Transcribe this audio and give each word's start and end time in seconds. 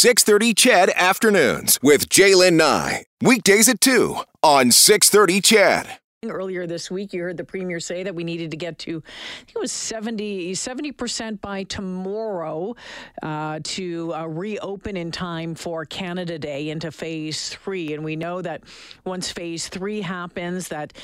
630 0.00 0.54
CHED 0.54 0.90
Afternoons 0.96 1.78
with 1.82 2.08
Jaylen 2.08 2.54
Nye. 2.54 3.04
Weekdays 3.20 3.68
at 3.68 3.82
2 3.82 4.16
on 4.42 4.70
630 4.70 5.42
CHED. 5.42 5.98
Earlier 6.24 6.66
this 6.66 6.90
week, 6.90 7.12
you 7.12 7.20
heard 7.20 7.36
the 7.36 7.44
premier 7.44 7.80
say 7.80 8.02
that 8.02 8.14
we 8.14 8.24
needed 8.24 8.50
to 8.52 8.56
get 8.56 8.78
to, 8.78 9.02
I 9.06 9.44
think 9.44 9.56
it 9.56 9.58
was 9.58 9.72
70, 9.72 10.52
70% 10.52 11.42
by 11.42 11.64
tomorrow 11.64 12.76
uh, 13.22 13.60
to 13.62 14.14
uh, 14.14 14.24
reopen 14.24 14.96
in 14.96 15.12
time 15.12 15.54
for 15.54 15.84
Canada 15.84 16.38
Day 16.38 16.70
into 16.70 16.90
phase 16.90 17.50
three. 17.50 17.92
And 17.92 18.02
we 18.02 18.16
know 18.16 18.40
that 18.40 18.62
once 19.04 19.30
phase 19.30 19.68
three 19.68 20.00
happens, 20.00 20.68
that 20.68 20.94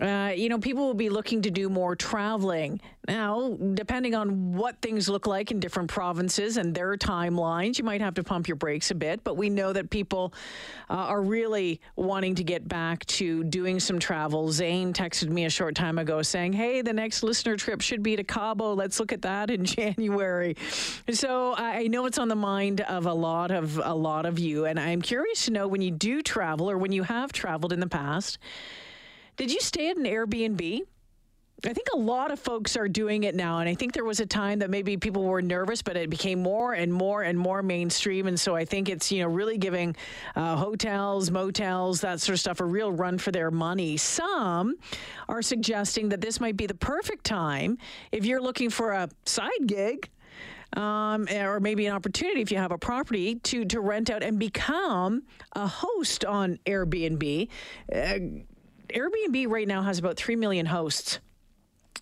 uh, 0.00 0.32
you 0.34 0.48
know, 0.48 0.58
people 0.58 0.86
will 0.86 0.94
be 0.94 1.10
looking 1.10 1.42
to 1.42 1.50
do 1.50 1.68
more 1.68 1.94
traveling. 1.94 2.80
Now, 3.06 3.56
depending 3.74 4.14
on 4.14 4.54
what 4.54 4.80
things 4.80 5.08
look 5.08 5.26
like 5.26 5.50
in 5.50 5.60
different 5.60 5.90
provinces 5.90 6.56
and 6.56 6.74
their 6.74 6.96
timelines, 6.96 7.76
you 7.76 7.84
might 7.84 8.00
have 8.00 8.14
to 8.14 8.24
pump 8.24 8.48
your 8.48 8.56
brakes 8.56 8.90
a 8.90 8.94
bit. 8.94 9.22
But 9.24 9.36
we 9.36 9.50
know 9.50 9.72
that 9.72 9.90
people 9.90 10.32
uh, 10.88 10.94
are 10.94 11.20
really 11.20 11.80
wanting 11.96 12.34
to 12.36 12.44
get 12.44 12.66
back 12.66 13.04
to 13.06 13.44
doing 13.44 13.78
some 13.78 13.98
travel. 13.98 14.50
Zane 14.50 14.94
texted 14.94 15.28
me 15.28 15.44
a 15.44 15.50
short 15.50 15.74
time 15.74 15.98
ago 15.98 16.22
saying, 16.22 16.54
Hey, 16.54 16.80
the 16.80 16.92
next 16.92 17.22
listener 17.22 17.56
trip 17.56 17.82
should 17.82 18.02
be 18.02 18.16
to 18.16 18.24
Cabo. 18.24 18.74
Let's 18.74 19.00
look 19.00 19.12
at 19.12 19.22
that 19.22 19.50
in 19.50 19.64
January. 19.66 20.56
So 21.10 21.54
I 21.56 21.88
know 21.88 22.06
it's 22.06 22.18
on 22.18 22.28
the 22.28 22.36
mind 22.36 22.80
of 22.82 23.04
a 23.06 23.14
lot 23.14 23.50
of 23.50 23.78
a 23.82 23.94
lot 23.94 24.24
of 24.24 24.38
you. 24.38 24.64
And 24.64 24.80
I'm 24.80 25.02
curious 25.02 25.44
to 25.44 25.50
know 25.50 25.68
when 25.68 25.82
you 25.82 25.90
do 25.90 26.22
travel 26.22 26.70
or 26.70 26.78
when 26.78 26.92
you 26.92 27.02
have 27.02 27.32
traveled 27.32 27.72
in 27.72 27.80
the 27.80 27.88
past. 27.88 28.38
Did 29.40 29.50
you 29.50 29.60
stay 29.60 29.88
at 29.88 29.96
an 29.96 30.04
Airbnb? 30.04 30.82
I 31.64 31.72
think 31.72 31.86
a 31.94 31.96
lot 31.96 32.30
of 32.30 32.38
folks 32.38 32.76
are 32.76 32.88
doing 32.88 33.24
it 33.24 33.34
now. 33.34 33.60
And 33.60 33.70
I 33.70 33.74
think 33.74 33.94
there 33.94 34.04
was 34.04 34.20
a 34.20 34.26
time 34.26 34.58
that 34.58 34.68
maybe 34.68 34.98
people 34.98 35.24
were 35.24 35.40
nervous, 35.40 35.80
but 35.80 35.96
it 35.96 36.10
became 36.10 36.42
more 36.42 36.74
and 36.74 36.92
more 36.92 37.22
and 37.22 37.38
more 37.38 37.62
mainstream. 37.62 38.26
And 38.26 38.38
so 38.38 38.54
I 38.54 38.66
think 38.66 38.90
it's, 38.90 39.10
you 39.10 39.22
know, 39.22 39.30
really 39.30 39.56
giving 39.56 39.96
uh, 40.36 40.56
hotels, 40.56 41.30
motels, 41.30 42.02
that 42.02 42.20
sort 42.20 42.34
of 42.34 42.40
stuff 42.40 42.60
a 42.60 42.66
real 42.66 42.92
run 42.92 43.16
for 43.16 43.32
their 43.32 43.50
money. 43.50 43.96
Some 43.96 44.76
are 45.26 45.40
suggesting 45.40 46.10
that 46.10 46.20
this 46.20 46.38
might 46.38 46.58
be 46.58 46.66
the 46.66 46.74
perfect 46.74 47.24
time 47.24 47.78
if 48.12 48.26
you're 48.26 48.42
looking 48.42 48.68
for 48.68 48.92
a 48.92 49.08
side 49.24 49.66
gig. 49.66 50.10
Um, 50.76 51.26
or 51.32 51.60
maybe 51.60 51.86
an 51.86 51.94
opportunity 51.94 52.42
if 52.42 52.52
you 52.52 52.58
have 52.58 52.70
a 52.70 52.78
property 52.78 53.34
to 53.34 53.64
to 53.64 53.80
rent 53.80 54.08
out 54.08 54.22
and 54.22 54.38
become 54.38 55.24
a 55.56 55.66
host 55.66 56.24
on 56.24 56.60
Airbnb. 56.64 57.48
Uh, 57.92 58.44
Airbnb 58.92 59.48
right 59.48 59.68
now 59.68 59.82
has 59.82 59.98
about 59.98 60.16
3 60.16 60.36
million 60.36 60.66
hosts. 60.66 61.20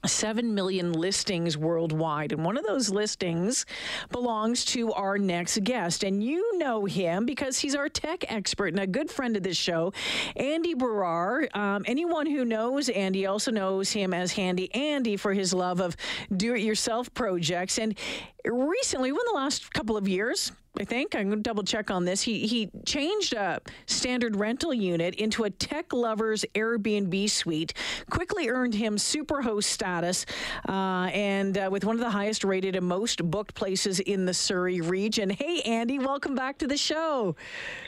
7 0.06 0.55
million 0.55 0.92
listings 0.92 1.56
worldwide. 1.56 2.33
And 2.33 2.45
one 2.45 2.56
of 2.56 2.64
those 2.64 2.89
listings 2.89 3.67
belongs 4.11 4.64
to 4.67 4.92
our 4.92 5.19
next 5.19 5.64
guest. 5.64 6.05
And 6.05 6.22
you 6.22 6.56
know 6.58 6.84
him 6.84 7.27
because 7.27 7.58
he's 7.58 7.75
our 7.75 7.89
tech 7.89 8.25
expert 8.33 8.69
and 8.69 8.80
a 8.80 8.86
good 8.86 9.11
friend 9.11 9.36
of 9.36 9.42
this 9.42 9.56
show, 9.56 9.92
Andy 10.36 10.75
Baryer. 10.75 11.55
Um, 11.56 11.84
anyone 11.86 12.27
who 12.27 12.45
knows 12.45 12.89
Andy 12.89 13.27
also 13.27 13.50
knows 13.50 13.91
him 13.91 14.14
as 14.14 14.33
Handy 14.33 14.73
Andy 14.73 15.17
for 15.17 15.33
his 15.33 15.52
love 15.52 15.80
of 15.80 15.97
do 16.34 16.55
it 16.55 16.61
yourself 16.61 17.12
projects. 17.12 17.78
And 17.78 17.98
recently, 18.44 19.12
within 19.12 19.27
the 19.27 19.36
last 19.36 19.72
couple 19.72 19.97
of 19.97 20.08
years, 20.08 20.53
I 20.78 20.84
think 20.84 21.17
I'm 21.17 21.28
going 21.28 21.39
to 21.39 21.42
double 21.42 21.64
check 21.64 21.91
on 21.91 22.05
this. 22.05 22.22
He 22.22 22.47
he 22.47 22.70
changed 22.86 23.33
a 23.33 23.61
standard 23.86 24.36
rental 24.36 24.72
unit 24.72 25.17
into 25.17 25.45
a 25.45 25.50
tech 25.50 25.92
lovers 25.92 26.45
Airbnb 26.55 27.30
suite. 27.30 27.75
Quickly 28.11 28.48
earned 28.48 28.75
him 28.75 28.97
superhost 28.97 29.64
status, 29.64 30.25
uh, 30.69 31.11
and 31.12 31.58
uh, 31.58 31.69
with 31.70 31.84
one 31.84 31.97
of 31.97 32.00
the 32.00 32.11
highest 32.11 32.45
rated 32.45 32.77
and 32.77 32.86
most 32.86 33.28
booked 33.28 33.55
places 33.55 33.98
in 34.00 34.25
the 34.25 34.34
Surrey 34.34 34.80
region. 34.80 35.30
Hey, 35.30 35.62
Andy, 35.62 35.98
welcome 35.98 36.36
back 36.36 36.58
to 36.58 36.69
the 36.69 36.77
show. 36.77 37.34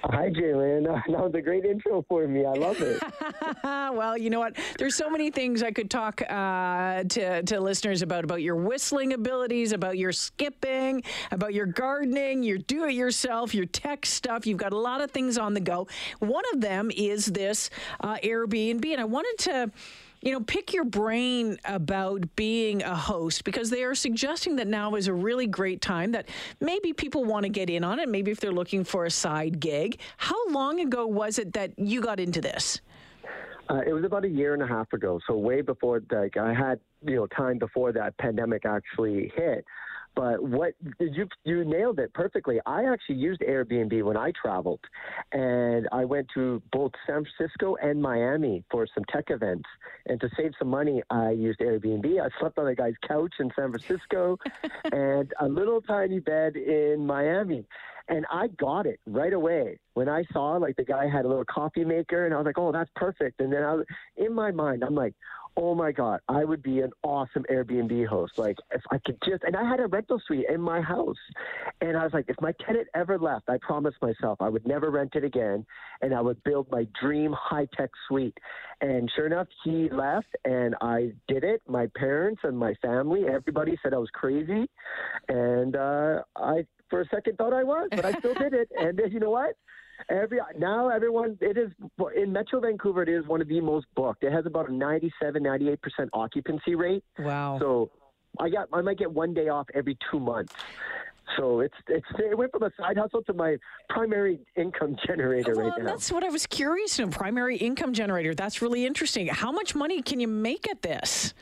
Hi, 0.04 0.30
Jaylen. 0.30 0.80
That 1.10 1.24
was 1.24 1.34
a 1.34 1.42
great 1.42 1.64
intro 1.64 2.04
for 2.08 2.26
me. 2.26 2.44
I 2.44 2.52
love 2.52 2.80
it. 2.80 3.02
well, 3.64 4.16
you 4.16 4.30
know 4.30 4.38
what? 4.40 4.56
There's 4.78 4.94
so 4.94 5.10
many 5.10 5.30
things 5.30 5.62
I 5.62 5.70
could 5.70 5.90
talk 5.90 6.22
uh, 6.28 7.04
to 7.04 7.42
to 7.42 7.60
listeners 7.60 8.02
about 8.02 8.24
about 8.24 8.42
your 8.42 8.56
whistling 8.56 9.12
abilities, 9.12 9.72
about 9.72 9.98
your 9.98 10.12
skipping, 10.40 11.02
about 11.30 11.52
your 11.52 11.66
gardening, 11.66 12.42
your 12.42 12.56
do 12.56 12.84
it 12.86 12.94
yourself, 12.94 13.54
your 13.54 13.66
tech 13.66 14.06
stuff. 14.06 14.46
You've 14.46 14.56
got 14.56 14.72
a 14.72 14.78
lot 14.78 15.02
of 15.02 15.10
things 15.10 15.36
on 15.36 15.52
the 15.52 15.60
go. 15.60 15.86
One 16.18 16.44
of 16.54 16.62
them 16.62 16.90
is 16.96 17.26
this 17.26 17.68
uh, 18.00 18.16
Airbnb. 18.24 18.86
And 18.86 19.00
I 19.00 19.04
wanted 19.04 19.36
to 19.40 19.70
you 20.22 20.32
know, 20.32 20.40
pick 20.40 20.72
your 20.72 20.84
brain 20.84 21.58
about 21.64 22.24
being 22.36 22.82
a 22.82 22.94
host 22.94 23.44
because 23.44 23.68
they 23.70 23.82
are 23.82 23.94
suggesting 23.94 24.56
that 24.56 24.66
now 24.66 24.94
is 24.94 25.08
a 25.08 25.12
really 25.14 25.46
great 25.46 25.82
time 25.82 26.12
that 26.12 26.28
maybe 26.60 26.92
people 26.94 27.24
want 27.24 27.44
to 27.44 27.48
get 27.50 27.68
in 27.68 27.84
on 27.84 27.98
it. 27.98 28.08
Maybe 28.08 28.30
if 28.30 28.40
they're 28.40 28.52
looking 28.52 28.84
for 28.84 29.04
a 29.04 29.10
side 29.10 29.60
gig. 29.60 29.98
How 30.16 30.48
long 30.48 30.80
ago 30.80 31.06
was 31.06 31.38
it 31.38 31.52
that 31.52 31.78
you 31.78 32.00
got 32.00 32.18
into 32.18 32.40
this? 32.40 32.80
Uh, 33.70 33.80
it 33.86 33.92
was 33.92 34.04
about 34.04 34.24
a 34.24 34.28
year 34.28 34.52
and 34.52 34.62
a 34.62 34.66
half 34.66 34.92
ago, 34.92 35.20
so 35.26 35.36
way 35.36 35.60
before 35.60 36.02
like 36.10 36.36
I 36.36 36.52
had 36.52 36.80
you 37.06 37.16
know 37.16 37.26
time 37.28 37.58
before 37.58 37.92
that 37.92 38.16
pandemic 38.18 38.66
actually 38.66 39.32
hit. 39.36 39.64
But 40.14 40.42
what 40.42 40.74
you 40.98 41.26
you 41.44 41.64
nailed 41.64 41.98
it 41.98 42.12
perfectly. 42.14 42.60
I 42.66 42.84
actually 42.84 43.16
used 43.16 43.40
Airbnb 43.40 44.02
when 44.02 44.16
I 44.16 44.32
traveled, 44.40 44.80
and 45.32 45.88
I 45.92 46.04
went 46.04 46.28
to 46.34 46.60
both 46.72 46.92
San 47.06 47.24
Francisco 47.24 47.76
and 47.82 48.02
Miami 48.02 48.64
for 48.70 48.86
some 48.94 49.04
tech 49.04 49.30
events. 49.30 49.68
And 50.06 50.20
to 50.20 50.28
save 50.36 50.52
some 50.58 50.68
money, 50.68 51.02
I 51.10 51.30
used 51.30 51.60
Airbnb. 51.60 52.20
I 52.20 52.28
slept 52.38 52.58
on 52.58 52.66
a 52.66 52.74
guy's 52.74 52.94
couch 53.06 53.34
in 53.38 53.50
San 53.56 53.72
Francisco, 53.72 54.38
and 54.92 55.32
a 55.40 55.48
little 55.48 55.80
tiny 55.80 56.20
bed 56.20 56.56
in 56.56 57.06
Miami. 57.06 57.64
And 58.08 58.26
I 58.30 58.48
got 58.48 58.86
it 58.86 59.00
right 59.06 59.32
away 59.32 59.78
when 59.94 60.08
I 60.08 60.24
saw 60.32 60.56
like 60.56 60.76
the 60.76 60.84
guy 60.84 61.08
had 61.08 61.24
a 61.24 61.28
little 61.28 61.44
coffee 61.44 61.84
maker, 61.84 62.24
and 62.24 62.34
I 62.34 62.38
was 62.38 62.46
like, 62.46 62.58
"Oh, 62.58 62.72
that's 62.72 62.90
perfect." 62.96 63.40
And 63.40 63.52
then 63.52 63.62
I 63.62 63.74
was 63.74 63.86
in 64.16 64.32
my 64.32 64.50
mind, 64.50 64.82
I'm 64.84 64.94
like, 64.94 65.14
oh 65.56 65.74
my 65.74 65.92
god, 65.92 66.20
I 66.28 66.44
would 66.44 66.62
be 66.62 66.80
an 66.80 66.90
awesome 67.02 67.44
Airbnb 67.50 68.06
host. 68.06 68.38
Like 68.38 68.56
if 68.72 68.82
I 68.90 68.98
could 69.04 69.18
just, 69.26 69.42
and 69.44 69.56
I 69.56 69.68
had 69.68 69.80
a 69.80 69.86
rental 69.86 70.20
suite 70.26 70.46
in 70.48 70.60
my 70.60 70.80
house, 70.80 71.16
and 71.80 71.96
I 71.96 72.04
was 72.04 72.12
like, 72.12 72.26
if 72.28 72.36
my 72.40 72.52
tenant 72.66 72.88
ever 72.94 73.18
left, 73.18 73.48
I 73.48 73.58
promised 73.60 73.96
myself 74.00 74.40
I 74.40 74.48
would 74.48 74.66
never 74.66 74.90
rent 74.90 75.14
it 75.14 75.24
again, 75.24 75.66
and 76.02 76.14
I 76.14 76.20
would 76.20 76.42
build 76.44 76.68
my 76.70 76.86
dream 77.00 77.34
high 77.38 77.66
tech 77.76 77.90
suite. 78.08 78.38
And 78.80 79.10
sure 79.14 79.26
enough, 79.26 79.48
he 79.64 79.88
left, 79.90 80.34
and 80.44 80.74
I 80.80 81.12
did 81.28 81.44
it. 81.44 81.62
My 81.68 81.88
parents 81.96 82.40
and 82.44 82.56
my 82.56 82.74
family, 82.80 83.24
everybody 83.26 83.78
said 83.82 83.92
I 83.92 83.98
was 83.98 84.10
crazy, 84.12 84.68
and 85.28 85.76
uh, 85.76 86.22
I 86.36 86.64
for 86.90 87.00
a 87.00 87.06
second 87.06 87.38
thought 87.38 87.52
I 87.52 87.64
was, 87.64 87.88
but 87.90 88.04
I 88.04 88.12
still 88.12 88.34
did 88.34 88.52
it. 88.52 88.68
And 88.78 88.98
then, 88.98 89.10
you 89.12 89.20
know 89.20 89.30
what? 89.30 89.54
Every 90.08 90.40
now 90.58 90.88
everyone 90.88 91.36
it 91.40 91.58
is 91.58 91.70
in 92.16 92.32
Metro 92.32 92.60
Vancouver. 92.60 93.02
It 93.02 93.08
is 93.08 93.26
one 93.26 93.40
of 93.40 93.48
the 93.48 93.60
most 93.60 93.86
booked. 93.94 94.24
It 94.24 94.32
has 94.32 94.46
about 94.46 94.68
a 94.70 94.72
97, 94.72 95.42
98 95.42 95.82
percent 95.82 96.10
occupancy 96.12 96.74
rate. 96.74 97.04
Wow. 97.18 97.58
So 97.60 97.90
I 98.38 98.48
got 98.48 98.68
I 98.72 98.80
might 98.80 98.98
get 98.98 99.12
one 99.12 99.34
day 99.34 99.48
off 99.48 99.66
every 99.74 99.98
two 100.10 100.18
months. 100.18 100.54
So 101.36 101.60
it's 101.60 101.74
it's 101.86 102.06
it 102.18 102.36
went 102.36 102.50
from 102.52 102.62
a 102.62 102.70
side 102.78 102.96
hustle 102.96 103.22
to 103.24 103.32
my 103.32 103.56
primary 103.88 104.40
income 104.56 104.96
generator 105.06 105.54
well, 105.54 105.68
right 105.68 105.78
now. 105.78 105.84
That's 105.84 106.10
what 106.10 106.24
I 106.24 106.28
was 106.28 106.46
curious 106.46 106.98
in 106.98 107.10
primary 107.10 107.56
income 107.56 107.92
generator. 107.92 108.34
That's 108.34 108.62
really 108.62 108.86
interesting. 108.86 109.26
How 109.28 109.52
much 109.52 109.74
money 109.74 110.02
can 110.02 110.18
you 110.20 110.28
make 110.28 110.68
at 110.68 110.82
this? 110.82 111.34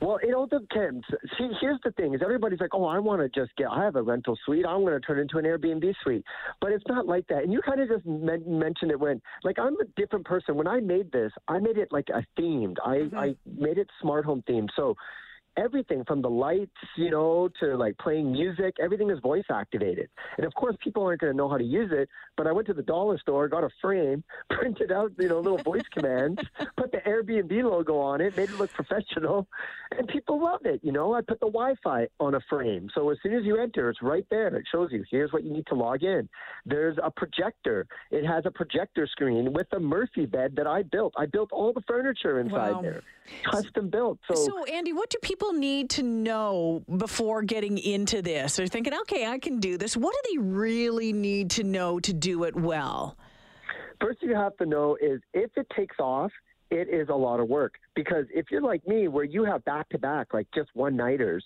Well, 0.00 0.18
it 0.22 0.34
all 0.34 0.46
depends. 0.46 1.04
See, 1.38 1.48
here's 1.60 1.78
the 1.84 1.92
thing: 1.92 2.14
is 2.14 2.20
everybody's 2.22 2.60
like, 2.60 2.74
"Oh, 2.74 2.84
I 2.84 2.98
want 2.98 3.20
to 3.20 3.28
just 3.28 3.54
get. 3.56 3.68
I 3.70 3.84
have 3.84 3.96
a 3.96 4.02
rental 4.02 4.36
suite. 4.44 4.64
I'm 4.66 4.80
going 4.80 4.92
to 4.92 5.00
turn 5.00 5.18
it 5.18 5.22
into 5.22 5.38
an 5.38 5.44
Airbnb 5.44 5.94
suite." 6.02 6.24
But 6.60 6.72
it's 6.72 6.84
not 6.88 7.06
like 7.06 7.26
that. 7.28 7.42
And 7.42 7.52
you 7.52 7.60
kind 7.60 7.80
of 7.80 7.88
just 7.88 8.06
men- 8.06 8.44
mentioned 8.46 8.90
it 8.90 9.00
when, 9.00 9.20
like, 9.42 9.58
I'm 9.58 9.74
a 9.80 9.84
different 9.96 10.24
person. 10.24 10.56
When 10.56 10.66
I 10.66 10.80
made 10.80 11.12
this, 11.12 11.32
I 11.48 11.58
made 11.58 11.78
it 11.78 11.88
like 11.90 12.08
a 12.08 12.24
themed. 12.40 12.76
I 12.84 12.96
mm-hmm. 12.96 13.18
I 13.18 13.34
made 13.46 13.78
it 13.78 13.88
smart 14.00 14.24
home 14.24 14.42
themed. 14.48 14.68
So 14.76 14.94
everything 15.56 16.04
from 16.04 16.22
the 16.22 16.30
lights, 16.30 16.70
you 16.96 17.10
know, 17.10 17.48
to 17.60 17.76
like 17.76 17.96
playing 17.98 18.32
music, 18.32 18.76
everything 18.80 19.10
is 19.10 19.18
voice 19.20 19.44
activated. 19.50 20.08
And 20.36 20.46
of 20.46 20.54
course, 20.54 20.76
people 20.82 21.04
aren't 21.04 21.20
going 21.20 21.32
to 21.32 21.36
know 21.36 21.48
how 21.48 21.58
to 21.58 21.64
use 21.64 21.90
it. 21.92 22.08
But 22.36 22.46
I 22.46 22.52
went 22.52 22.66
to 22.68 22.74
the 22.74 22.82
dollar 22.82 23.18
store, 23.18 23.48
got 23.48 23.64
a 23.64 23.70
frame, 23.80 24.24
printed 24.50 24.92
out, 24.92 25.12
you 25.18 25.28
know, 25.28 25.40
little 25.40 25.58
voice 25.58 25.82
commands, 25.92 26.40
put 26.76 26.92
the 26.92 26.98
Airbnb 26.98 27.62
logo 27.64 27.98
on 27.98 28.20
it, 28.20 28.36
made 28.36 28.50
it 28.50 28.58
look 28.58 28.72
professional, 28.72 29.46
and 29.96 30.08
people 30.08 30.42
love 30.42 30.60
it. 30.64 30.80
You 30.82 30.92
know, 30.92 31.14
I 31.14 31.20
put 31.20 31.40
the 31.40 31.46
Wi-Fi 31.46 32.06
on 32.18 32.34
a 32.34 32.40
frame, 32.48 32.88
so 32.94 33.10
as 33.10 33.18
soon 33.22 33.34
as 33.34 33.44
you 33.44 33.56
enter, 33.56 33.90
it's 33.90 34.02
right 34.02 34.26
there. 34.30 34.48
It 34.48 34.64
shows 34.70 34.90
you 34.92 35.04
here's 35.10 35.32
what 35.32 35.44
you 35.44 35.52
need 35.52 35.66
to 35.66 35.74
log 35.74 36.02
in. 36.02 36.28
There's 36.64 36.96
a 37.02 37.10
projector. 37.10 37.86
It 38.10 38.24
has 38.26 38.44
a 38.46 38.50
projector 38.50 39.06
screen 39.06 39.52
with 39.52 39.66
a 39.72 39.80
Murphy 39.80 40.26
bed 40.26 40.54
that 40.56 40.66
I 40.66 40.82
built. 40.82 41.14
I 41.16 41.26
built 41.26 41.50
all 41.52 41.72
the 41.72 41.82
furniture 41.86 42.40
inside 42.40 42.72
wow. 42.72 42.82
there, 42.82 43.02
custom 43.44 43.88
built. 43.90 44.18
So, 44.30 44.34
so 44.34 44.64
Andy, 44.64 44.92
what 44.92 45.10
do 45.10 45.18
people 45.22 45.39
people 45.40 45.54
need 45.54 45.88
to 45.88 46.02
know 46.02 46.84
before 46.98 47.42
getting 47.42 47.78
into 47.78 48.20
this? 48.20 48.56
They're 48.56 48.66
thinking, 48.66 48.92
okay, 49.02 49.26
I 49.26 49.38
can 49.38 49.58
do 49.58 49.78
this. 49.78 49.96
What 49.96 50.14
do 50.14 50.32
they 50.32 50.38
really 50.38 51.14
need 51.14 51.50
to 51.52 51.64
know 51.64 51.98
to 52.00 52.12
do 52.12 52.44
it 52.44 52.54
well? 52.54 53.16
First, 54.02 54.22
you 54.22 54.34
have 54.34 54.54
to 54.58 54.66
know 54.66 54.98
is 55.00 55.22
if 55.32 55.50
it 55.56 55.66
takes 55.74 55.96
off, 55.98 56.30
it 56.70 56.88
is 56.88 57.08
a 57.08 57.14
lot 57.14 57.40
of 57.40 57.48
work. 57.48 57.74
Because 57.94 58.26
if 58.32 58.46
you're 58.50 58.62
like 58.62 58.86
me, 58.86 59.08
where 59.08 59.24
you 59.24 59.44
have 59.44 59.64
back 59.64 59.88
to 59.90 59.98
back, 59.98 60.32
like 60.32 60.46
just 60.54 60.70
one 60.74 60.96
nighters, 60.96 61.44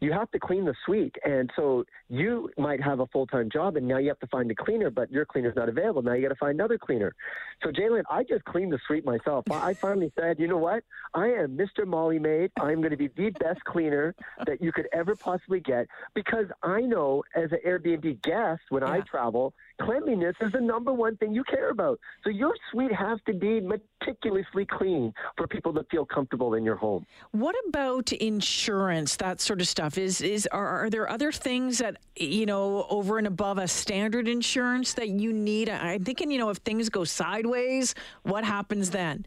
you 0.00 0.12
have 0.12 0.30
to 0.32 0.38
clean 0.38 0.64
the 0.64 0.74
suite. 0.84 1.14
And 1.24 1.50
so 1.56 1.84
you 2.08 2.50
might 2.58 2.82
have 2.82 3.00
a 3.00 3.06
full 3.06 3.26
time 3.26 3.48
job 3.50 3.76
and 3.76 3.86
now 3.86 3.98
you 3.98 4.08
have 4.08 4.18
to 4.20 4.26
find 4.26 4.50
a 4.50 4.54
cleaner, 4.54 4.90
but 4.90 5.10
your 5.10 5.24
cleaner's 5.24 5.56
not 5.56 5.68
available. 5.68 6.02
Now 6.02 6.12
you 6.12 6.22
got 6.22 6.28
to 6.28 6.38
find 6.38 6.54
another 6.54 6.78
cleaner. 6.78 7.14
So, 7.62 7.70
Jalen, 7.70 8.02
I 8.10 8.24
just 8.24 8.44
cleaned 8.44 8.72
the 8.72 8.78
suite 8.86 9.04
myself. 9.04 9.44
I 9.50 9.74
finally 9.74 10.12
said, 10.18 10.38
you 10.38 10.48
know 10.48 10.58
what? 10.58 10.82
I 11.14 11.28
am 11.28 11.56
Mr. 11.56 11.86
Molly 11.86 12.18
Maid. 12.18 12.50
I'm 12.60 12.78
going 12.78 12.90
to 12.90 12.96
be 12.96 13.08
the 13.08 13.30
best 13.30 13.62
cleaner 13.64 14.14
that 14.46 14.60
you 14.60 14.72
could 14.72 14.88
ever 14.92 15.14
possibly 15.14 15.60
get 15.60 15.86
because 16.14 16.46
I 16.62 16.80
know 16.80 17.22
as 17.34 17.52
an 17.52 17.58
Airbnb 17.66 18.22
guest 18.22 18.62
when 18.68 18.82
yeah. 18.82 18.92
I 18.92 19.00
travel, 19.00 19.54
cleanliness 19.80 20.34
is 20.40 20.52
the 20.52 20.60
number 20.60 20.92
one 20.92 21.16
thing 21.16 21.34
you 21.34 21.44
care 21.44 21.70
about. 21.70 21.98
So 22.24 22.30
your 22.30 22.54
suite 22.70 22.92
has 22.92 23.18
to 23.26 23.32
be 23.32 23.60
meticulously 23.60 24.66
clean 24.66 25.12
for 25.36 25.46
people 25.46 25.72
to 25.74 25.83
feel 25.90 26.04
comfortable 26.04 26.54
in 26.54 26.64
your 26.64 26.76
home. 26.76 27.06
What 27.32 27.54
about 27.68 28.12
insurance, 28.12 29.16
that 29.16 29.40
sort 29.40 29.60
of 29.60 29.68
stuff? 29.68 29.98
Is 29.98 30.20
is 30.20 30.46
are, 30.52 30.84
are 30.84 30.90
there 30.90 31.08
other 31.08 31.32
things 31.32 31.78
that 31.78 31.96
you 32.16 32.46
know 32.46 32.86
over 32.90 33.18
and 33.18 33.26
above 33.26 33.58
a 33.58 33.68
standard 33.68 34.28
insurance 34.28 34.94
that 34.94 35.08
you 35.08 35.32
need? 35.32 35.68
I'm 35.68 36.04
thinking, 36.04 36.30
you 36.30 36.38
know, 36.38 36.50
if 36.50 36.58
things 36.58 36.88
go 36.88 37.04
sideways, 37.04 37.94
what 38.22 38.44
happens 38.44 38.90
then? 38.90 39.26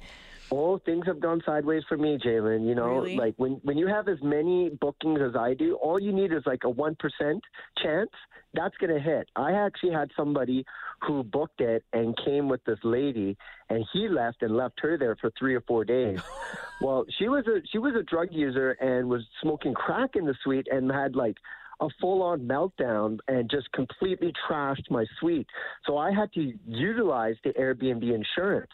Oh, 0.51 0.77
things 0.79 1.05
have 1.05 1.19
gone 1.19 1.41
sideways 1.45 1.83
for 1.89 1.97
me, 1.97 2.17
Jalen. 2.17 2.67
You 2.67 2.75
know, 2.75 2.88
really? 2.88 3.17
like 3.17 3.33
when 3.38 3.59
when 3.63 3.77
you 3.77 3.88
have 3.88 4.07
as 4.07 4.17
many 4.21 4.69
bookings 4.69 5.19
as 5.21 5.35
I 5.35 5.53
do, 5.53 5.75
all 5.75 5.99
you 5.99 6.13
need 6.13 6.31
is 6.31 6.44
like 6.45 6.63
a 6.63 6.69
one 6.69 6.95
percent 6.95 7.44
chance 7.83 8.11
that's 8.53 8.75
going 8.77 8.94
to 8.94 8.99
hit. 8.99 9.29
I 9.35 9.51
actually 9.51 9.91
had 9.91 10.09
somebody 10.15 10.65
who 11.05 11.23
booked 11.23 11.61
it 11.61 11.83
and 11.94 12.17
came 12.25 12.47
with 12.47 12.63
this 12.65 12.79
lady, 12.83 13.38
and 13.69 13.85
he 13.94 14.07
left 14.07 14.41
and 14.41 14.55
left 14.55 14.79
her 14.81 14.97
there 14.97 15.15
for 15.19 15.31
three 15.38 15.53
or 15.53 15.61
four 15.61 15.85
days. 15.85 16.19
well, 16.81 17.05
she 17.19 17.27
was 17.27 17.45
a 17.47 17.59
she 17.71 17.77
was 17.77 17.93
a 17.95 18.03
drug 18.03 18.29
user 18.31 18.71
and 18.71 19.09
was 19.09 19.23
smoking 19.41 19.73
crack 19.73 20.11
in 20.15 20.25
the 20.25 20.35
suite 20.43 20.67
and 20.71 20.91
had 20.91 21.15
like 21.15 21.38
a 21.79 21.88
full 22.01 22.23
on 22.23 22.39
meltdown 22.41 23.19
and 23.27 23.50
just 23.50 23.71
completely 23.71 24.33
trashed 24.50 24.89
my 24.89 25.05
suite. 25.19 25.47
So 25.85 25.97
I 25.97 26.11
had 26.11 26.31
to 26.33 26.53
utilize 26.65 27.35
the 27.43 27.51
Airbnb 27.51 28.03
insurance. 28.13 28.71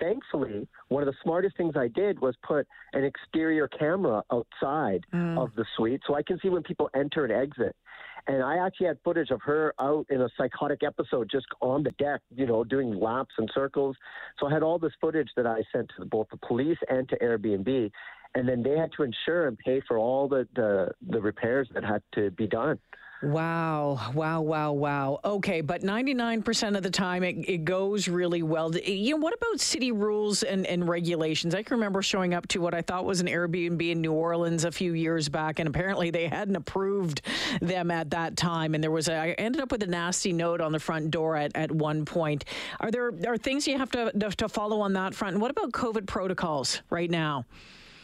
Thankfully, 0.00 0.68
one 0.88 1.02
of 1.02 1.06
the 1.06 1.14
smartest 1.22 1.56
things 1.56 1.74
I 1.76 1.88
did 1.88 2.20
was 2.20 2.34
put 2.46 2.66
an 2.92 3.04
exterior 3.04 3.68
camera 3.68 4.22
outside 4.32 5.04
mm. 5.12 5.38
of 5.38 5.50
the 5.56 5.64
suite 5.76 6.00
so 6.06 6.14
I 6.14 6.22
can 6.22 6.38
see 6.40 6.48
when 6.48 6.62
people 6.62 6.90
enter 6.94 7.24
and 7.24 7.32
exit. 7.32 7.76
And 8.26 8.42
I 8.42 8.56
actually 8.64 8.86
had 8.86 8.98
footage 9.04 9.30
of 9.30 9.40
her 9.42 9.74
out 9.78 10.06
in 10.08 10.22
a 10.22 10.28
psychotic 10.36 10.82
episode 10.82 11.28
just 11.30 11.46
on 11.60 11.82
the 11.82 11.90
deck, 11.92 12.20
you 12.34 12.46
know, 12.46 12.64
doing 12.64 12.98
laps 12.98 13.34
and 13.36 13.50
circles. 13.54 13.96
So 14.40 14.46
I 14.46 14.52
had 14.52 14.62
all 14.62 14.78
this 14.78 14.92
footage 15.00 15.28
that 15.36 15.46
I 15.46 15.62
sent 15.72 15.90
to 15.98 16.06
both 16.06 16.28
the 16.30 16.38
police 16.38 16.78
and 16.88 17.08
to 17.10 17.18
Airbnb. 17.18 17.90
And 18.34 18.48
then 18.48 18.62
they 18.62 18.78
had 18.78 18.90
to 18.96 19.02
insure 19.02 19.46
and 19.46 19.58
pay 19.58 19.82
for 19.86 19.98
all 19.98 20.26
the, 20.28 20.48
the, 20.56 20.90
the 21.08 21.20
repairs 21.20 21.68
that 21.74 21.84
had 21.84 22.02
to 22.14 22.30
be 22.30 22.46
done. 22.46 22.78
Wow, 23.22 24.12
wow, 24.12 24.42
wow, 24.42 24.72
wow. 24.72 25.20
Okay, 25.24 25.62
but 25.62 25.80
99% 25.82 26.76
of 26.76 26.82
the 26.82 26.90
time 26.90 27.22
it, 27.22 27.36
it 27.48 27.64
goes 27.64 28.06
really 28.06 28.42
well. 28.42 28.76
You 28.76 29.12
know, 29.12 29.16
what 29.16 29.32
about 29.32 29.60
city 29.60 29.92
rules 29.92 30.42
and, 30.42 30.66
and 30.66 30.86
regulations? 30.86 31.54
I 31.54 31.62
can 31.62 31.76
remember 31.76 32.02
showing 32.02 32.34
up 32.34 32.46
to 32.48 32.60
what 32.60 32.74
I 32.74 32.82
thought 32.82 33.06
was 33.06 33.20
an 33.20 33.26
Airbnb 33.26 33.80
in 33.90 34.00
New 34.02 34.12
Orleans 34.12 34.64
a 34.64 34.70
few 34.70 34.92
years 34.92 35.28
back, 35.28 35.58
and 35.58 35.68
apparently 35.68 36.10
they 36.10 36.26
hadn't 36.26 36.56
approved 36.56 37.22
them 37.62 37.90
at 37.90 38.10
that 38.10 38.36
time. 38.36 38.74
And 38.74 38.84
there 38.84 38.90
was 38.90 39.08
a, 39.08 39.14
I 39.14 39.28
ended 39.32 39.62
up 39.62 39.72
with 39.72 39.82
a 39.82 39.86
nasty 39.86 40.32
note 40.32 40.60
on 40.60 40.72
the 40.72 40.80
front 40.80 41.10
door 41.10 41.36
at, 41.36 41.52
at 41.54 41.72
one 41.72 42.04
point. 42.04 42.44
Are 42.80 42.90
there 42.90 43.12
are 43.26 43.38
things 43.38 43.66
you 43.66 43.78
have 43.78 43.90
to, 43.92 44.10
to 44.12 44.48
follow 44.48 44.80
on 44.80 44.92
that 44.94 45.14
front? 45.14 45.34
And 45.34 45.40
what 45.40 45.50
about 45.50 45.72
COVID 45.72 46.06
protocols 46.06 46.82
right 46.90 47.10
now? 47.10 47.46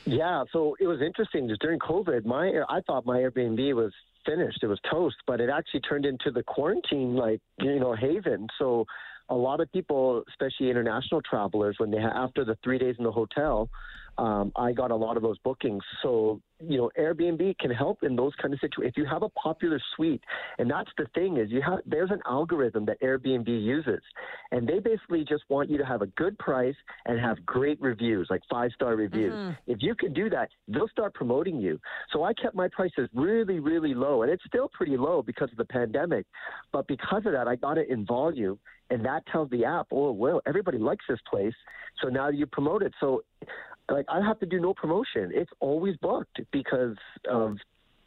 Yeah, 0.06 0.44
so 0.52 0.76
it 0.80 0.86
was 0.86 1.02
interesting. 1.02 1.46
Just 1.46 1.60
during 1.60 1.78
COVID, 1.78 2.24
my 2.24 2.62
I 2.68 2.80
thought 2.80 3.04
my 3.04 3.18
Airbnb 3.18 3.74
was 3.74 3.92
finished. 4.24 4.58
It 4.62 4.66
was 4.66 4.80
toast, 4.90 5.16
but 5.26 5.40
it 5.40 5.50
actually 5.50 5.80
turned 5.80 6.06
into 6.06 6.30
the 6.30 6.42
quarantine, 6.42 7.16
like 7.16 7.40
you 7.58 7.78
know, 7.78 7.94
haven. 7.94 8.46
So 8.58 8.86
a 9.28 9.34
lot 9.34 9.60
of 9.60 9.70
people, 9.72 10.22
especially 10.28 10.70
international 10.70 11.22
travelers, 11.22 11.76
when 11.78 11.90
they 11.90 11.98
after 11.98 12.44
the 12.44 12.56
three 12.62 12.78
days 12.78 12.96
in 12.98 13.04
the 13.04 13.12
hotel, 13.12 13.68
um, 14.18 14.52
I 14.56 14.72
got 14.72 14.90
a 14.90 14.96
lot 14.96 15.16
of 15.16 15.22
those 15.22 15.38
bookings. 15.38 15.82
So, 16.02 16.40
you 16.66 16.78
know, 16.78 16.90
Airbnb 16.98 17.58
can 17.58 17.70
help 17.70 18.02
in 18.02 18.16
those 18.16 18.32
kind 18.40 18.52
of 18.52 18.60
situations. 18.60 18.92
If 18.92 18.96
you 18.96 19.06
have 19.06 19.22
a 19.22 19.28
popular 19.30 19.80
suite, 19.96 20.22
and 20.58 20.70
that's 20.70 20.90
the 20.98 21.06
thing 21.14 21.36
is 21.38 21.50
you 21.50 21.62
have 21.62 21.78
there's 21.86 22.10
an 22.10 22.20
algorithm 22.26 22.84
that 22.86 23.00
Airbnb 23.00 23.48
uses, 23.48 24.00
and 24.52 24.68
they 24.68 24.78
basically 24.78 25.24
just 25.24 25.44
want 25.48 25.70
you 25.70 25.78
to 25.78 25.84
have 25.84 26.02
a 26.02 26.06
good 26.08 26.38
price 26.38 26.74
and 27.06 27.18
have 27.20 27.44
great 27.46 27.80
reviews, 27.80 28.26
like 28.30 28.42
five 28.50 28.70
star 28.74 28.96
reviews. 28.96 29.32
Mm-hmm. 29.32 29.72
If 29.72 29.78
you 29.80 29.94
can 29.94 30.12
do 30.12 30.28
that, 30.30 30.48
they'll 30.68 30.88
start 30.88 31.14
promoting 31.14 31.58
you. 31.60 31.80
So 32.12 32.24
I 32.24 32.32
kept 32.34 32.54
my 32.54 32.68
prices 32.68 33.08
really, 33.14 33.60
really 33.60 33.94
low, 33.94 34.22
and 34.22 34.30
it's 34.30 34.44
still 34.46 34.68
pretty 34.72 34.96
low 34.96 35.22
because 35.22 35.50
of 35.50 35.56
the 35.56 35.64
pandemic. 35.64 36.26
But 36.72 36.86
because 36.88 37.22
of 37.26 37.32
that, 37.32 37.48
I 37.48 37.56
got 37.56 37.78
it 37.78 37.88
in 37.88 38.04
volume, 38.04 38.58
and 38.90 39.04
that 39.04 39.24
tells 39.30 39.50
the 39.50 39.64
app, 39.64 39.86
oh 39.92 40.12
well, 40.12 40.40
everybody 40.46 40.78
likes 40.78 41.04
this 41.08 41.20
place, 41.28 41.54
so 42.02 42.08
now 42.08 42.28
you 42.28 42.46
promote 42.46 42.82
it. 42.82 42.92
So 43.00 43.22
like 43.90 44.06
I 44.08 44.24
have 44.24 44.38
to 44.40 44.46
do 44.46 44.60
no 44.60 44.74
promotion. 44.74 45.30
It's 45.34 45.50
always 45.60 45.96
booked 45.96 46.40
because 46.52 46.96
of 47.28 47.58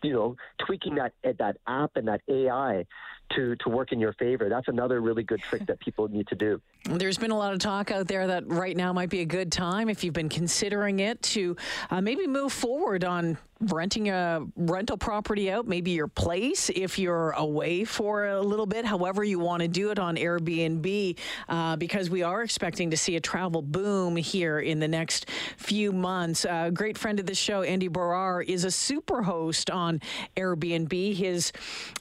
you 0.02 0.14
know 0.14 0.36
tweaking 0.66 0.96
that 0.96 1.14
that 1.24 1.58
app 1.68 1.92
and 1.96 2.08
that 2.08 2.22
AI 2.28 2.86
to 3.32 3.56
to 3.58 3.70
work 3.70 3.92
in 3.92 4.00
your 4.00 4.14
favor. 4.14 4.50
That's 4.50 4.68
another 4.68 5.02
really 5.02 5.24
good 5.24 5.42
trick 5.42 5.66
that 5.68 5.80
people 5.80 6.08
need 6.08 6.28
to 6.28 6.36
do. 6.36 6.62
There's 6.86 7.18
been 7.18 7.32
a 7.32 7.38
lot 7.38 7.54
of 7.54 7.60
talk 7.60 7.92
out 7.92 8.08
there 8.08 8.28
that 8.28 8.48
right 8.48 8.76
now 8.76 8.92
might 8.94 9.10
be 9.10 9.22
a 9.22 9.26
good 9.26 9.52
time 9.52 9.90
if 9.90 10.04
you've 10.04 10.14
been 10.14 10.30
considering 10.30 11.00
it 11.00 11.22
to 11.24 11.56
uh, 11.90 12.02
maybe 12.02 12.28
move 12.28 12.52
forward 12.52 13.04
on 13.04 13.38
renting 13.72 14.10
a 14.10 14.42
rental 14.56 14.98
property 14.98 15.50
out, 15.52 15.68
maybe 15.68 15.92
your 15.92 16.08
place 16.08 16.70
if 16.70 17.00
you're 17.00 17.32
away 17.32 17.86
for 17.86 18.26
a 18.26 18.42
little 18.42 18.66
bit, 18.66 18.86
however 18.86 19.24
you 19.24 19.40
want 19.40 19.62
to 19.62 19.68
do 19.68 19.92
it 19.92 20.00
on 20.00 20.16
Airbnb, 20.18 21.18
uh, 21.50 21.76
because 21.78 22.10
we 22.10 22.24
are 22.24 22.44
expecting 22.44 22.92
to 22.92 22.98
see 22.98 23.16
a 23.16 23.22
travel 23.22 23.62
boom 23.62 24.16
here 24.16 24.60
in 24.60 24.80
the 24.80 24.88
next 24.88 25.30
few 25.58 25.92
months. 25.92 26.46
A 26.46 26.72
great 26.74 26.98
friend 26.98 27.20
of 27.20 27.26
the 27.26 27.36
show, 27.36 27.62
Andy 27.62 27.90
Baryer, 27.90 28.44
is 28.46 28.66
a 28.66 28.72
super 28.72 29.24
host 29.24 29.70
on 29.70 30.02
Airbnb. 30.36 31.14
His 31.14 31.52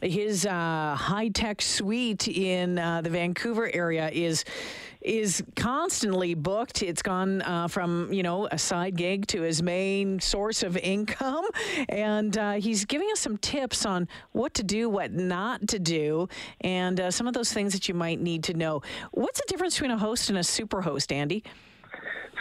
his 0.01 0.47
uh, 0.47 0.97
high 1.12 1.29
tech 1.29 1.61
suite 1.61 2.26
in 2.26 2.79
uh, 2.79 3.03
the 3.03 3.11
Vancouver 3.11 3.70
area 3.75 4.09
is 4.09 4.47
is 5.03 5.43
constantly 5.56 6.32
booked. 6.32 6.82
It's 6.82 7.03
gone 7.03 7.43
uh, 7.43 7.69
from 7.69 8.11
you 8.11 8.23
know 8.23 8.49
a 8.50 8.56
side 8.56 8.97
gig 8.97 9.26
to 9.26 9.43
his 9.43 9.62
main 9.62 10.20
source 10.20 10.62
of 10.62 10.79
income, 10.79 11.44
and 11.91 12.38
uh, 12.38 12.53
he's 12.53 12.87
giving 12.87 13.11
us 13.12 13.20
some 13.20 13.37
tips 13.37 13.85
on 13.85 14.09
what 14.32 14.55
to 14.55 14.62
do, 14.62 14.88
what 14.88 15.12
not 15.12 15.69
to 15.69 15.79
do, 15.79 16.31
and 16.62 16.99
uh, 16.99 17.11
some 17.11 17.29
of 17.29 17.35
those 17.35 17.53
things 17.53 17.75
that 17.75 17.88
you 17.88 17.94
might 17.94 18.19
need 18.19 18.43
to 18.44 18.55
know. 18.55 18.81
What's 19.11 19.38
the 19.38 19.46
difference 19.48 19.75
between 19.75 19.91
a 19.91 19.98
host 19.98 20.31
and 20.31 20.39
a 20.39 20.44
super 20.44 20.81
host, 20.81 21.13
Andy? 21.13 21.44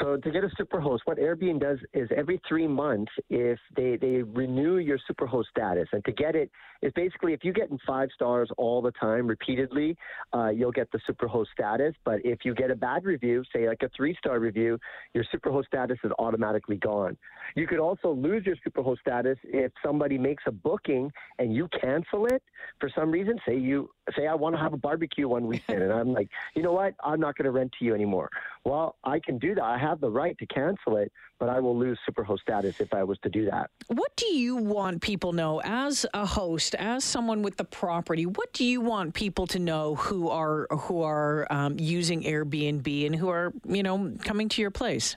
So 0.02 0.18
to 0.18 0.32
get 0.32 0.44
a 0.44 0.50
superhost, 0.60 1.00
what 1.06 1.18
Airbnb 1.20 1.62
does 1.62 1.78
is 1.94 2.10
every 2.16 2.42
three 2.48 2.68
months, 2.68 3.12
if 3.30 3.60
they, 3.76 3.98
they 3.98 4.24
renew 4.24 4.78
your 4.78 4.98
superhost 5.10 5.46
status, 5.52 5.88
and 5.92 6.04
to 6.06 6.12
get 6.12 6.36
it 6.36 6.50
is 6.82 6.92
basically 6.94 7.34
if 7.34 7.44
you 7.44 7.54
get 7.54 7.70
in 7.70 7.78
five 7.86 8.10
stars 8.16 8.50
all 8.58 8.82
the 8.82 8.92
time 8.94 9.28
repeatedly, 9.28 9.96
uh, 10.34 10.50
you'll 10.50 10.72
get 10.72 10.92
the 10.92 11.00
superhost 11.10 11.48
status. 11.54 11.94
But 12.04 12.26
if 12.26 12.40
you 12.44 12.56
get 12.56 12.72
a 12.72 12.76
bad 12.76 13.06
review, 13.06 13.44
say 13.54 13.68
like 13.68 13.84
a 13.84 13.90
three 13.96 14.16
star 14.18 14.40
review, 14.40 14.80
your 15.14 15.24
superhost 15.34 15.68
status 15.68 16.00
is 16.04 16.12
automatically 16.18 16.78
gone. 16.78 17.16
You 17.56 17.68
could 17.68 17.80
also 17.80 18.12
lose 18.12 18.46
your 18.46 18.56
superhost 18.68 19.00
status 19.00 19.38
if 19.44 19.72
somebody 19.86 20.18
makes 20.18 20.44
a 20.48 20.52
booking 20.52 21.12
and 21.38 21.54
you 21.54 21.68
cancel 21.80 22.26
it 22.26 22.42
for 22.80 22.90
some 22.96 23.12
reason. 23.12 23.38
Say 23.48 23.58
you 23.58 23.90
say 24.16 24.28
I 24.28 24.36
want 24.36 24.56
to 24.56 24.62
have 24.62 24.74
a 24.74 24.78
barbecue 24.78 25.28
one 25.28 25.48
weekend, 25.48 25.82
and 25.84 25.92
I'm 25.92 26.14
like, 26.14 26.30
you 26.56 26.64
know 26.64 26.74
what, 26.74 26.96
I'm 27.04 27.20
not 27.20 27.38
going 27.38 27.46
to 27.46 27.52
rent 27.52 27.74
to 27.80 27.86
you 27.86 27.94
anymore. 27.94 28.30
Well, 28.64 28.96
I 29.04 29.20
can 29.20 29.38
do 29.38 29.56
that. 29.56 29.64
I 29.64 29.78
have 29.78 30.02
the 30.02 30.10
right 30.10 30.38
to 30.40 30.46
cancel 30.46 30.98
it, 30.98 31.12
but 31.40 31.50
I 31.50 31.60
will 31.60 31.78
lose 31.78 32.00
superhost 32.10 32.42
status 32.42 32.80
if 32.80 32.94
I 32.94 33.04
was 33.04 33.18
to 33.20 33.30
do 33.30 33.46
that. 33.46 33.70
What 33.88 34.16
do 34.16 34.28
you 34.28 34.56
want 34.56 35.02
people 35.02 35.34
know 35.34 35.62
as 35.64 36.06
a 36.14 36.26
host, 36.26 36.76
as 36.76 37.04
someone 37.04 37.42
with 37.42 37.58
the 37.58 37.66
property? 37.66 38.26
What 38.26 38.54
do 38.54 38.64
you 38.64 38.82
want 38.82 39.14
people 39.14 39.48
to 39.48 39.60
know 39.60 39.96
who 39.96 40.30
are 40.30 40.68
who 40.72 41.02
are 41.02 41.48
um, 41.50 41.80
using 41.80 42.24
Airbnb 42.24 43.06
and 43.06 43.16
who 43.16 43.30
are 43.30 43.54
you 43.66 43.84
know 43.84 44.14
coming 44.24 44.50
to 44.50 44.62
your 44.62 44.72
place? 44.72 45.16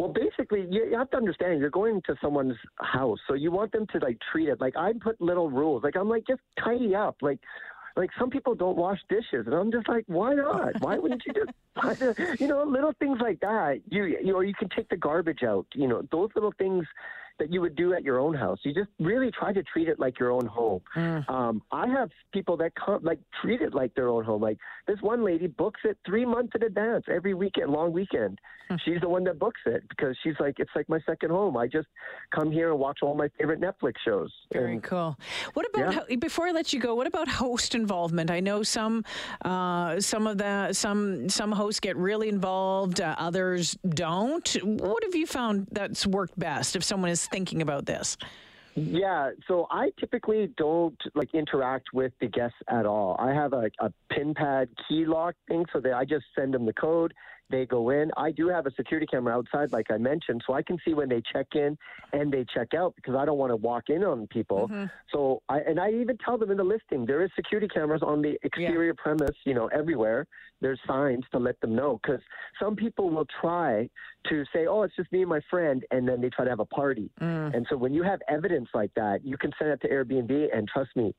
Well, 0.00 0.08
basically, 0.08 0.66
you, 0.70 0.96
have 0.96 1.10
to 1.10 1.18
understand 1.18 1.60
you're 1.60 1.68
going 1.68 2.00
to 2.06 2.16
someone's 2.22 2.56
house, 2.76 3.18
so 3.28 3.34
you 3.34 3.50
want 3.50 3.70
them 3.72 3.86
to 3.92 3.98
like 3.98 4.16
treat 4.32 4.48
it 4.48 4.58
like 4.58 4.74
I 4.74 4.94
put 4.94 5.20
little 5.20 5.50
rules. 5.50 5.84
Like 5.84 5.94
I'm 5.94 6.08
like 6.08 6.26
just 6.26 6.40
tidy 6.58 6.94
up. 6.94 7.16
Like 7.20 7.38
like 7.96 8.08
some 8.18 8.30
people 8.30 8.54
don't 8.54 8.78
wash 8.78 8.98
dishes, 9.10 9.44
and 9.44 9.54
I'm 9.54 9.70
just 9.70 9.86
like, 9.90 10.04
why 10.06 10.32
not? 10.32 10.80
Why 10.80 10.96
wouldn't 10.96 11.22
you 11.26 11.34
just, 11.34 12.40
you 12.40 12.46
know, 12.46 12.64
little 12.64 12.94
things 12.98 13.18
like 13.20 13.40
that. 13.40 13.82
You 13.90 14.04
you 14.04 14.32
know, 14.32 14.40
you 14.40 14.54
can 14.54 14.70
take 14.74 14.88
the 14.88 14.96
garbage 14.96 15.42
out. 15.42 15.66
You 15.74 15.86
know, 15.86 16.00
those 16.10 16.30
little 16.34 16.54
things 16.56 16.86
that 17.40 17.52
you 17.52 17.60
would 17.60 17.74
do 17.74 17.94
at 17.94 18.04
your 18.04 18.20
own 18.20 18.34
house. 18.34 18.58
You 18.62 18.72
just 18.72 18.90
really 19.00 19.30
try 19.32 19.52
to 19.52 19.62
treat 19.64 19.88
it 19.88 19.98
like 19.98 20.20
your 20.20 20.30
own 20.30 20.46
home. 20.46 20.80
Mm. 20.94 21.28
Um, 21.28 21.62
I 21.72 21.88
have 21.88 22.10
people 22.32 22.56
that 22.58 22.72
come, 22.76 23.00
like 23.02 23.18
treat 23.42 23.60
it 23.62 23.74
like 23.74 23.94
their 23.94 24.08
own 24.08 24.24
home. 24.24 24.42
Like 24.42 24.58
this 24.86 24.98
one 25.00 25.24
lady 25.24 25.48
books 25.48 25.80
it 25.84 25.98
three 26.06 26.24
months 26.24 26.52
in 26.54 26.62
advance, 26.62 27.04
every 27.12 27.34
weekend, 27.34 27.70
long 27.70 27.92
weekend. 27.92 28.38
Mm. 28.70 28.78
She's 28.84 29.00
the 29.00 29.08
one 29.08 29.24
that 29.24 29.38
books 29.38 29.60
it 29.66 29.82
because 29.88 30.16
she's 30.22 30.34
like, 30.38 30.56
it's 30.58 30.70
like 30.76 30.88
my 30.88 31.00
second 31.06 31.30
home. 31.30 31.56
I 31.56 31.66
just 31.66 31.88
come 32.32 32.52
here 32.52 32.70
and 32.70 32.78
watch 32.78 32.98
all 33.02 33.14
my 33.14 33.28
favorite 33.38 33.60
Netflix 33.60 33.94
shows. 34.04 34.30
Very 34.52 34.74
and, 34.74 34.82
cool. 34.82 35.16
What 35.54 35.66
about 35.74 36.10
yeah. 36.10 36.16
before 36.16 36.46
I 36.46 36.52
let 36.52 36.72
you 36.72 36.78
go? 36.78 36.94
What 36.94 37.06
about 37.06 37.26
host 37.28 37.74
involvement? 37.74 38.30
I 38.30 38.40
know 38.40 38.62
some 38.62 39.04
uh, 39.44 39.98
some 40.00 40.26
of 40.26 40.38
the 40.38 40.72
some 40.72 41.28
some 41.28 41.52
hosts 41.52 41.80
get 41.80 41.96
really 41.96 42.28
involved, 42.28 43.00
uh, 43.00 43.16
others 43.18 43.76
don't. 43.88 44.48
What 44.62 45.02
have 45.04 45.14
you 45.14 45.26
found 45.26 45.66
that's 45.72 46.06
worked 46.06 46.38
best 46.38 46.76
if 46.76 46.84
someone 46.84 47.10
is 47.10 47.26
thinking 47.30 47.62
about 47.62 47.86
this? 47.86 48.16
Yeah, 48.76 49.30
so 49.48 49.66
I 49.70 49.90
typically 49.98 50.52
don't 50.56 50.96
like 51.14 51.34
interact 51.34 51.88
with 51.92 52.12
the 52.20 52.28
guests 52.28 52.56
at 52.68 52.86
all. 52.86 53.16
I 53.18 53.32
have 53.32 53.52
a, 53.52 53.70
a 53.80 53.92
pin 54.10 54.32
pad 54.32 54.68
key 54.88 55.04
lock 55.04 55.34
thing, 55.48 55.64
so 55.72 55.80
that 55.80 55.92
I 55.92 56.04
just 56.04 56.24
send 56.36 56.54
them 56.54 56.66
the 56.66 56.72
code 56.72 57.12
they 57.50 57.66
go 57.66 57.90
in. 57.90 58.10
I 58.16 58.30
do 58.30 58.48
have 58.48 58.66
a 58.66 58.70
security 58.74 59.06
camera 59.06 59.36
outside, 59.36 59.72
like 59.72 59.90
I 59.90 59.98
mentioned, 59.98 60.42
so 60.46 60.54
I 60.54 60.62
can 60.62 60.78
see 60.84 60.94
when 60.94 61.08
they 61.08 61.22
check 61.32 61.46
in 61.54 61.76
and 62.12 62.32
they 62.32 62.44
check 62.54 62.74
out 62.74 62.94
because 62.96 63.14
I 63.14 63.24
don't 63.24 63.38
want 63.38 63.50
to 63.50 63.56
walk 63.56 63.84
in 63.88 64.04
on 64.04 64.26
people. 64.28 64.68
Mm-hmm. 64.68 64.86
So 65.12 65.42
I 65.48 65.58
and 65.60 65.80
I 65.80 65.90
even 65.90 66.16
tell 66.18 66.38
them 66.38 66.50
in 66.50 66.56
the 66.56 66.64
listing 66.64 67.06
there 67.06 67.22
is 67.22 67.30
security 67.34 67.68
cameras 67.68 68.02
on 68.02 68.22
the 68.22 68.38
exterior 68.42 68.94
yeah. 68.96 69.02
premise, 69.02 69.36
you 69.44 69.54
know, 69.54 69.66
everywhere. 69.68 70.26
There's 70.60 70.80
signs 70.86 71.24
to 71.32 71.38
let 71.38 71.60
them 71.60 71.74
know 71.74 71.98
because 72.02 72.20
some 72.60 72.76
people 72.76 73.10
will 73.10 73.26
try 73.40 73.88
to 74.28 74.44
say, 74.52 74.66
"Oh, 74.66 74.82
it's 74.82 74.94
just 74.96 75.10
me 75.12 75.20
and 75.20 75.28
my 75.28 75.40
friend," 75.50 75.84
and 75.90 76.08
then 76.08 76.20
they 76.20 76.30
try 76.30 76.44
to 76.44 76.50
have 76.50 76.60
a 76.60 76.66
party. 76.66 77.10
Mm. 77.20 77.54
And 77.54 77.66
so 77.68 77.76
when 77.76 77.92
you 77.94 78.02
have 78.02 78.20
evidence 78.28 78.68
like 78.74 78.92
that, 78.94 79.24
you 79.24 79.36
can 79.36 79.52
send 79.58 79.70
it 79.70 79.80
to 79.82 79.88
Airbnb, 79.88 80.56
and 80.56 80.68
trust 80.68 80.90
me, 80.96 81.14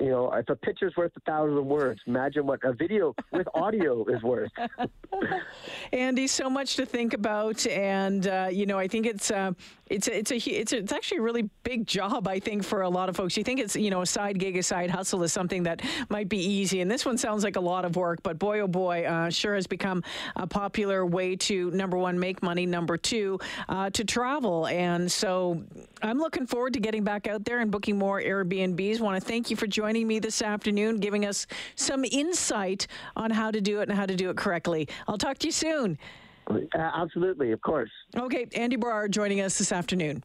you 0.00 0.10
know, 0.10 0.32
if 0.32 0.48
a 0.48 0.56
picture's 0.56 0.94
worth 0.96 1.12
a 1.16 1.20
thousand 1.20 1.64
words, 1.66 2.00
imagine 2.06 2.46
what 2.46 2.62
a 2.64 2.72
video 2.72 3.14
with 3.32 3.46
audio 3.54 4.04
is 4.06 4.22
worth. 4.22 4.50
Andy, 5.92 6.26
so 6.26 6.48
much 6.48 6.76
to 6.76 6.86
think 6.86 7.12
about, 7.12 7.66
and 7.66 8.26
uh, 8.26 8.48
you 8.50 8.66
know, 8.66 8.78
I 8.78 8.88
think 8.88 9.06
it's 9.06 9.30
uh, 9.30 9.52
it's 9.90 10.06
a, 10.06 10.16
it's 10.16 10.30
a 10.30 10.36
it's 10.36 10.72
a, 10.72 10.78
it's 10.78 10.92
actually 10.92 11.18
a 11.18 11.22
really 11.22 11.50
big 11.64 11.86
job. 11.86 12.28
I 12.28 12.38
think 12.38 12.62
for 12.64 12.82
a 12.82 12.88
lot 12.88 13.08
of 13.08 13.16
folks, 13.16 13.36
you 13.36 13.42
think 13.42 13.58
it's 13.58 13.74
you 13.74 13.90
know 13.90 14.02
a 14.02 14.06
side 14.06 14.38
gig, 14.38 14.56
a 14.56 14.62
side 14.62 14.88
hustle 14.88 15.22
is 15.24 15.32
something 15.32 15.64
that 15.64 15.82
might 16.08 16.28
be 16.28 16.38
easy, 16.38 16.80
and 16.80 16.90
this 16.90 17.04
one 17.04 17.18
sounds 17.18 17.42
like 17.42 17.56
a 17.56 17.60
lot 17.60 17.84
of 17.84 17.96
work. 17.96 18.22
But 18.22 18.38
boy, 18.38 18.60
oh 18.60 18.68
boy, 18.68 19.04
uh, 19.04 19.30
sure 19.30 19.56
has 19.56 19.66
become 19.66 20.02
a 20.36 20.46
popular 20.46 21.04
way 21.04 21.34
to 21.36 21.70
number 21.72 21.98
one 21.98 22.18
make 22.18 22.42
money, 22.42 22.66
number 22.66 22.96
two 22.96 23.40
uh, 23.68 23.90
to 23.90 24.04
travel, 24.04 24.68
and 24.68 25.10
so 25.10 25.62
I'm 26.02 26.18
looking 26.18 26.46
forward 26.46 26.74
to 26.74 26.80
getting 26.80 27.02
back 27.02 27.26
out 27.26 27.44
there 27.44 27.58
and 27.58 27.70
booking 27.70 27.98
more 27.98 28.20
Airbnbs. 28.20 29.00
Want 29.00 29.20
to 29.20 29.28
thank 29.28 29.50
you 29.50 29.56
for 29.56 29.66
joining 29.66 30.06
me 30.06 30.20
this 30.20 30.40
afternoon, 30.40 31.00
giving 31.00 31.26
us 31.26 31.48
some 31.74 32.04
insight 32.04 32.86
on 33.16 33.32
how 33.32 33.50
to 33.50 33.60
do 33.60 33.80
it 33.80 33.88
and 33.88 33.98
how 33.98 34.06
to 34.06 34.14
do 34.14 34.30
it 34.30 34.36
correctly. 34.36 34.88
I'll 35.08 35.18
talk 35.18 35.38
to 35.38 35.48
you 35.48 35.52
soon. 35.52 35.98
Uh, 36.50 36.78
absolutely, 36.78 37.52
of 37.52 37.60
course. 37.60 37.90
Okay, 38.16 38.46
Andy 38.54 38.76
Barr 38.76 39.08
joining 39.08 39.40
us 39.40 39.58
this 39.58 39.72
afternoon. 39.72 40.22